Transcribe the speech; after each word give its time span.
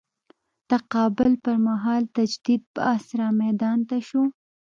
تقابل 0.71 1.31
پر 1.43 1.55
مهال 1.67 2.03
تجدید 2.17 2.61
بحث 2.77 3.05
رامیدان 3.19 3.79
ته 3.89 3.97
شو. 4.07 4.21